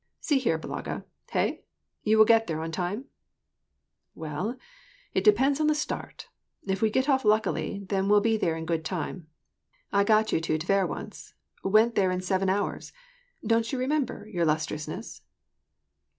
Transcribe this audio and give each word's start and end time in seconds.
See 0.19 0.39
here, 0.39 0.57
Balaga, 0.57 1.05
hey! 1.29 1.63
You 2.01 2.17
will 2.17 2.25
get 2.25 2.47
there 2.47 2.59
on 2.59 2.71
time?"" 2.71 3.05
Well, 4.15 4.57
it 5.13 5.23
depends 5.23 5.61
on 5.61 5.67
the 5.67 5.75
start. 5.75 6.27
If 6.65 6.81
we 6.81 6.89
get 6.89 7.07
off 7.07 7.23
luckily, 7.23 7.85
then 7.87 8.09
we'll 8.09 8.19
be 8.19 8.35
there 8.35 8.55
in 8.57 8.65
good 8.65 8.83
time. 8.83 9.27
I 9.93 10.03
got 10.03 10.31
you 10.31 10.41
to 10.41 10.57
Tver 10.57 10.87
once,— 10.87 11.35
went 11.77 11.93
there 11.93 12.09
in 12.09 12.19
seven 12.21 12.49
hours. 12.49 12.91
Don't 13.45 13.71
you 13.71 13.77
remember, 13.77 14.27
your 14.27 14.41
illustrious 14.41 14.87
ness 14.87 15.21